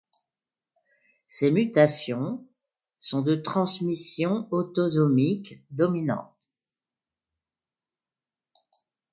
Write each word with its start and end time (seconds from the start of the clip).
Ces 1.27 1.51
mutations 1.51 2.43
sont 2.97 3.21
de 3.21 3.35
transmission 3.35 4.47
autosomique 4.49 5.63
dominante. 5.69 6.35